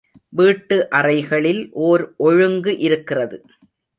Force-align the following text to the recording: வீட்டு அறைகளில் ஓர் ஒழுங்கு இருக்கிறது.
வீட்டு 0.29 0.87
அறைகளில் 0.89 1.61
ஓர் 1.83 2.03
ஒழுங்கு 2.17 2.77
இருக்கிறது. 2.77 3.37